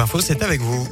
[0.00, 0.86] Info, c'est avec vous.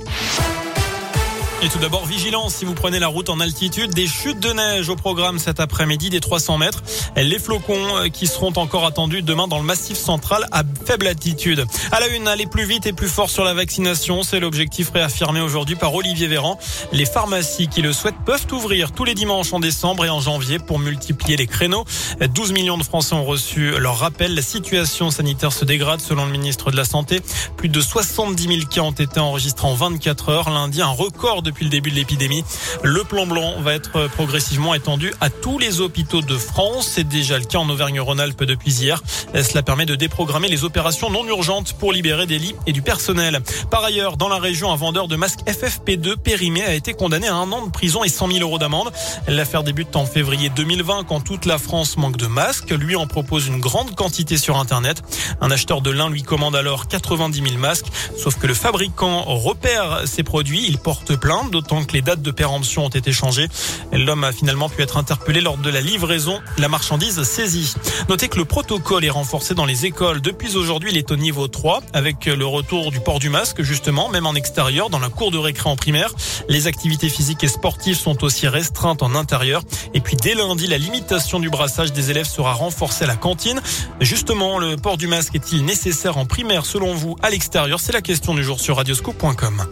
[1.66, 3.93] Et tout d'abord, vigilance si vous prenez la route en altitude.
[3.93, 6.85] Des chutes de neige au programme cet après-midi des 300 mètres.
[7.16, 11.66] Les flocons euh, qui seront encore attendus demain dans le massif central à faible altitude.
[11.91, 14.23] À la une, aller plus vite et plus fort sur la vaccination.
[14.23, 16.57] C'est l'objectif réaffirmé aujourd'hui par Olivier Véran.
[16.93, 20.61] Les pharmacies qui le souhaitent peuvent ouvrir tous les dimanches en décembre et en janvier
[20.61, 21.85] pour multiplier les créneaux.
[22.21, 24.37] 12 millions de Français ont reçu leur rappel.
[24.37, 27.23] La situation sanitaire se dégrade selon le ministre de la Santé.
[27.57, 30.51] Plus de 70 000 cas ont été enregistrés en 24 heures.
[30.51, 32.45] Lundi, un record depuis le début de l'épidémie.
[32.83, 36.91] Le plan blanc va être progressivement étendu à tous les hôpitaux de France.
[36.95, 39.02] C'est déjà le cas en Auvergne-Rhône-Alpes depuis hier.
[39.34, 43.41] Cela permet de déprogrammer les opérations non urgentes pour libérer des lits et du personnel.
[43.70, 47.34] Par ailleurs, dans la région, un vendeur de masques FFP2 périmé a été condamné à
[47.34, 48.93] un an de prison et 100 000 euros d'amende.
[49.29, 52.70] L'affaire débute en février 2020 quand toute la France manque de masques.
[52.70, 55.02] Lui en propose une grande quantité sur Internet.
[55.41, 57.87] Un acheteur de lin lui commande alors 90 000 masques.
[58.16, 60.65] Sauf que le fabricant repère ses produits.
[60.66, 63.48] Il porte plainte d'autant que les dates de péremption ont été changées.
[63.92, 67.75] L'homme a finalement pu être interpellé lors de la livraison, la marchandise saisie.
[68.09, 70.20] Notez que le protocole est renforcé dans les écoles.
[70.20, 74.09] Depuis aujourd'hui, il est au niveau 3, avec le retour du port du masque, justement,
[74.09, 76.11] même en extérieur, dans la cour de récré en primaire.
[76.48, 79.62] Les activités physiques et sportives sont aussi restreintes en intérieur.
[79.95, 83.61] Et puis dès lundi, la limitation du brassage des élèves sera renforcée à la cantine.
[84.01, 87.81] Justement, le port du masque est-il nécessaire en primaire selon vous à l'extérieur?
[87.81, 89.64] C'est la question du jour sur radioscope.com.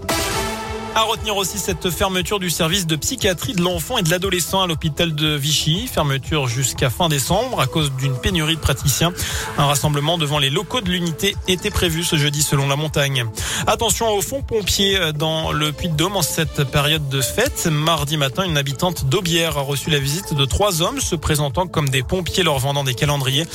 [0.97, 4.69] À retenir aussi cette fermeture du service de psychiatrie de l'enfant et de l'adolescent à
[4.69, 5.89] l'hôpital de Vichy.
[5.89, 9.13] Fermeture jusqu'à fin décembre à cause d'une pénurie de praticiens.
[9.59, 13.25] Un rassemblement devant les locaux de l'unité était prévu ce jeudi selon la montagne.
[13.67, 17.67] Attention aux fonds pompiers dans le Puy-de-Dôme en cette période de fête.
[17.67, 21.89] Mardi matin, une habitante d'Aubière a reçu la visite de trois hommes se présentant comme
[21.89, 23.47] des pompiers leur vendant des calendriers.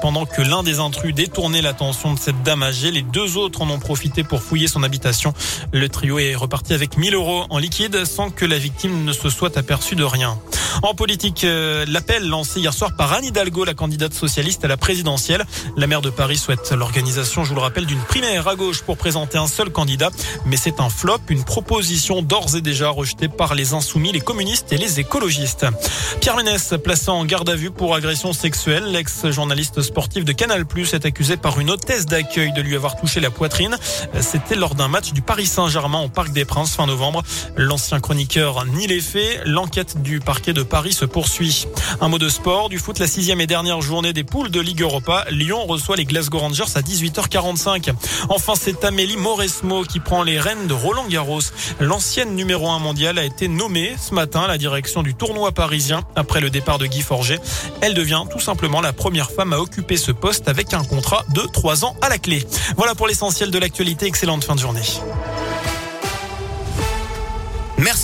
[0.00, 3.70] Pendant que l'un des intrus détournait l'attention de cette dame âgée, les deux autres en
[3.70, 5.34] ont profité pour fouiller son habitation.
[5.72, 9.14] Le trio est reparti avec avec 1000 euros en liquide sans que la victime ne
[9.14, 10.38] se soit aperçue de rien.
[10.82, 14.76] En politique, euh, l'appel lancé hier soir par Anne Hidalgo, la candidate socialiste à la
[14.76, 15.46] présidentielle.
[15.76, 18.96] La maire de Paris souhaite l'organisation, je vous le rappelle, d'une primaire à gauche pour
[18.96, 20.10] présenter un seul candidat.
[20.44, 24.72] Mais c'est un flop, une proposition d'ores et déjà rejetée par les insoumis, les communistes
[24.72, 25.64] et les écologistes.
[26.20, 31.06] Pierre Ménès, placé en garde à vue pour agression sexuelle, l'ex-journaliste sportif de Canal+, est
[31.06, 33.76] accusé par une hôtesse d'accueil de lui avoir touché la poitrine.
[34.20, 37.22] C'était lors d'un match du Paris Saint-Germain au Parc des Princes fin novembre.
[37.56, 39.42] L'ancien chroniqueur nie les faits.
[39.46, 41.66] L'enquête du parquet de Paris se poursuit.
[42.00, 44.82] Un mot de sport, du foot, la sixième et dernière journée des poules de Ligue
[44.82, 45.24] Europa.
[45.30, 47.92] Lyon reçoit les Glasgow Rangers à 18h45.
[48.28, 51.40] Enfin, c'est Amélie Mauresmo qui prend les rênes de Roland Garros.
[51.80, 56.02] L'ancienne numéro 1 mondiale a été nommée ce matin à la direction du tournoi parisien
[56.16, 57.40] après le départ de Guy Forget.
[57.80, 61.42] Elle devient tout simplement la première femme à occuper ce poste avec un contrat de
[61.52, 62.44] 3 ans à la clé.
[62.76, 64.06] Voilà pour l'essentiel de l'actualité.
[64.06, 64.82] Excellente fin de journée.
[67.84, 68.02] Merci.